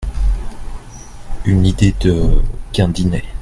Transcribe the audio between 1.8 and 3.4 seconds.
de Gindinet…